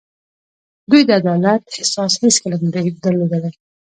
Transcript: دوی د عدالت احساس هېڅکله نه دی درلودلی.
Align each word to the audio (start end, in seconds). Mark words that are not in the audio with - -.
دوی 0.89 1.01
د 1.05 1.09
عدالت 1.19 1.61
احساس 1.79 2.13
هېڅکله 2.21 2.57
نه 2.63 2.69
دی 2.85 2.91
درلودلی. 3.03 3.53